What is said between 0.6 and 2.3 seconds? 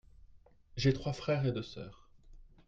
J'ai trois frères et deux sœurs.